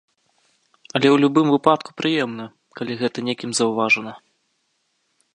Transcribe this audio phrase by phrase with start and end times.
[0.95, 2.45] Але ў любым выпадку прыемна,
[2.79, 4.13] калі гэта некім заўважана.